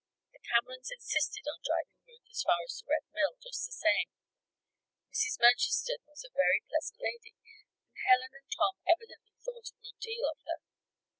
[0.33, 4.09] The Camerons insisted upon driving Ruth as far as the Red Mill, just the same.
[5.13, 5.37] Mrs.
[5.37, 10.25] Murchiston was a very pleasant lady, and Helen and Tom evidently thought a good deal
[10.25, 10.57] of her.